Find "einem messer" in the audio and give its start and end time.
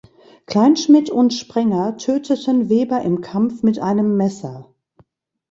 3.77-4.73